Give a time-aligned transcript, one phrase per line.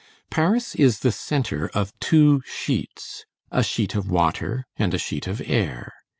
[0.31, 5.39] Paris is the centre of two sheets, a sheet of water and a sheet of
[5.45, 5.93] air.